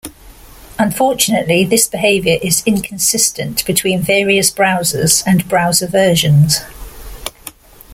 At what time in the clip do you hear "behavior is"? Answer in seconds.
1.87-2.63